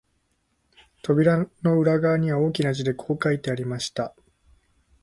[1.03, 4.15] 扉の裏側には、大きな字でこう書いてありました